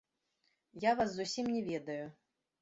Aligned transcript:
Я 0.85 0.91
вас 1.01 1.09
зусім 1.17 1.53
не 1.57 1.61
ведаю. 1.69 2.01